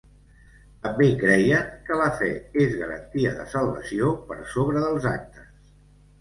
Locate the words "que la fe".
1.89-2.29